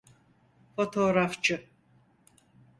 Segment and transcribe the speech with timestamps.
[0.75, 1.63] Fotoğrafçı…